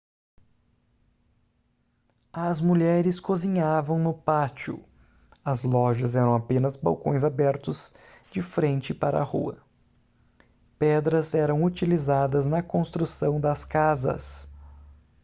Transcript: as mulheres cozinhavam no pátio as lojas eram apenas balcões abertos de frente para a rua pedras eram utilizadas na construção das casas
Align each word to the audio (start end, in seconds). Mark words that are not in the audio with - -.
as 2.33 2.59
mulheres 2.59 3.19
cozinhavam 3.19 3.99
no 3.99 4.15
pátio 4.15 4.83
as 5.45 5.61
lojas 5.61 6.15
eram 6.15 6.33
apenas 6.33 6.75
balcões 6.75 7.23
abertos 7.23 7.93
de 8.31 8.41
frente 8.41 8.95
para 8.95 9.19
a 9.19 9.23
rua 9.23 9.63
pedras 10.79 11.35
eram 11.35 11.63
utilizadas 11.63 12.47
na 12.47 12.63
construção 12.63 13.39
das 13.39 13.63
casas 13.63 14.49